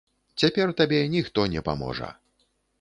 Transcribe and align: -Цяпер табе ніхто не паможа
-Цяпер 0.43 0.73
табе 0.79 1.03
ніхто 1.13 1.47
не 1.55 1.65
паможа 1.71 2.13